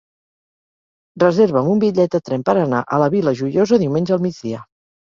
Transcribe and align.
Reserva'm 1.25 1.69
un 1.75 1.83
bitllet 1.85 2.17
de 2.17 2.23
tren 2.31 2.49
per 2.49 2.57
anar 2.65 2.83
a 2.83 3.01
la 3.07 3.13
Vila 3.19 3.37
Joiosa 3.45 3.83
diumenge 3.87 4.21
al 4.21 4.29
migdia. 4.29 4.69